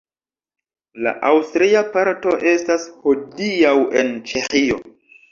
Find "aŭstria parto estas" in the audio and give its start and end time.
1.27-2.87